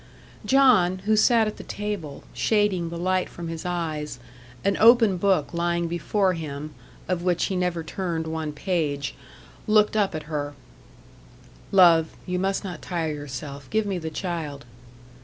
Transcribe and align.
John 0.47 0.99
who 1.05 1.15
sat 1.15 1.45
at 1.45 1.57
the 1.57 1.63
table, 1.63 2.23
shading 2.33 2.89
the 2.89 2.97
light 2.97 3.29
from 3.29 3.49
his 3.49 3.67
eyes, 3.67 4.17
an 4.65 4.75
open 4.79 5.17
book 5.17 5.53
lying 5.53 5.87
before 5.87 6.33
him, 6.33 6.73
of 7.07 7.21
which 7.21 7.45
he 7.45 7.55
never 7.55 7.83
turned 7.83 8.25
one 8.25 8.51
page 8.51 9.13
looked 9.67 9.95
up 9.95 10.15
at 10.15 10.23
her. 10.23 10.55
"Love, 11.71 12.07
you 12.25 12.39
must 12.39 12.63
not 12.63 12.81
tire 12.81 13.13
yourself. 13.13 13.69
Give 13.69 13.85
me 13.85 13.99
the 13.99 14.09
child." 14.09 14.65